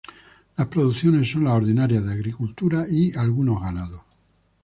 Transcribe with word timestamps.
Las 0.57 0.65
producciones 0.65 1.29
son 1.29 1.43
las 1.43 1.53
ordinarias 1.53 2.03
de 2.03 2.11
agricultura 2.13 2.85
y 2.89 3.15
algunos 3.15 3.61
ganados". 3.61 4.01